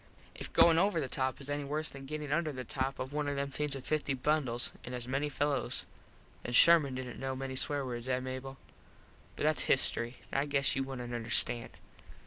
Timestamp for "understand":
11.13-11.69